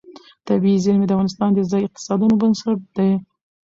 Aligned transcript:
طبیعي 0.47 0.77
زیرمې 0.85 1.05
د 1.07 1.11
افغانستان 1.15 1.49
د 1.53 1.59
ځایي 1.71 1.85
اقتصادونو 1.87 2.35
بنسټ 2.41 2.79
دی. 2.97 3.11